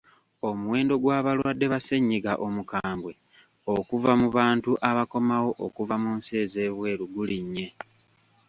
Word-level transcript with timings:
Omuwendo 0.49 0.93
gw'abalwadde 1.03 1.65
ba 1.71 1.79
ssennyiga 1.81 2.33
omukambwe 2.45 3.13
okuva 3.75 4.11
mu 4.21 4.27
bantu 4.37 4.71
abakomawo 4.89 5.49
okuva 5.65 5.95
mu 6.03 6.11
nsi 6.17 6.31
ez'ebweru 6.43 7.03
gulinnye. 7.13 7.67